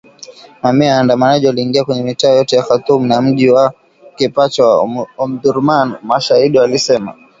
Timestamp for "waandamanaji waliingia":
0.95-1.83